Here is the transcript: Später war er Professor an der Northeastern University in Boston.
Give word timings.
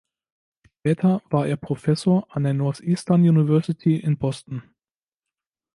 Später 0.79 1.21
war 1.29 1.45
er 1.45 1.57
Professor 1.57 2.25
an 2.35 2.41
der 2.43 2.55
Northeastern 2.55 3.21
University 3.21 3.97
in 3.97 4.17
Boston. 4.17 4.63